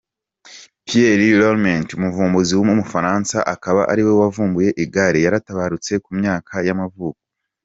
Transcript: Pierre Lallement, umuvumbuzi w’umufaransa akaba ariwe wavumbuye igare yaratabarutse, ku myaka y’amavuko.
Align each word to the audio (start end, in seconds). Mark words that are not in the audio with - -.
Pierre 0.85 1.29
Lallement, 1.39 1.87
umuvumbuzi 1.97 2.53
w’umufaransa 2.55 3.37
akaba 3.53 3.81
ariwe 3.91 4.13
wavumbuye 4.21 4.69
igare 4.83 5.19
yaratabarutse, 5.25 5.91
ku 6.03 6.09
myaka 6.19 6.53
y’amavuko. 6.67 7.21